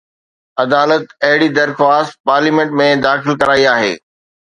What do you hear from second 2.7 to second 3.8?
۾ داخل ڪرائي